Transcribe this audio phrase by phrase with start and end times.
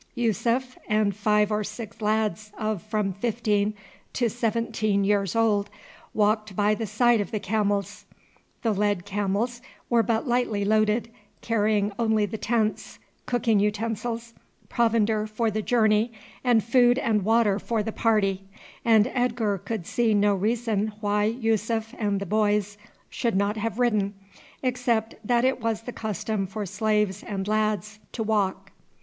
[0.15, 3.75] Yussuf and five or six lads of from fifteen
[4.13, 5.69] to seventeen years old
[6.15, 8.05] walked by the side of the camels.
[8.63, 9.61] The led camels
[9.91, 11.11] were but lightly loaded,
[11.41, 14.33] carrying only the tents, cooking utensils,
[14.69, 16.11] provender for the journey,
[16.43, 18.47] and food and water for the party;
[18.83, 22.75] and Edgar could see no reason why Yussuf and the boys
[23.07, 24.15] should not have ridden,
[24.63, 28.71] except that it was the custom for slaves and lads to walk.